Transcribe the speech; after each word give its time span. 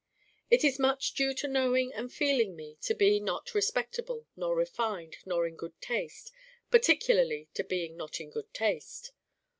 It 0.49 0.63
is 0.63 0.79
much 0.79 1.13
due 1.13 1.31
to 1.35 1.47
knowing 1.47 1.93
and 1.93 2.11
feeling 2.11 2.55
me 2.55 2.75
to 2.81 2.95
be 2.95 3.19
not 3.19 3.53
Respectable 3.53 4.25
nor 4.35 4.55
Refined 4.55 5.17
nor 5.27 5.45
in 5.45 5.55
Good 5.55 5.79
Taste: 5.79 6.31
particularly 6.71 7.49
to 7.53 7.63
being 7.63 7.97
not 7.97 8.19
in 8.19 8.31
Good 8.31 8.51
Taste. 8.51 9.11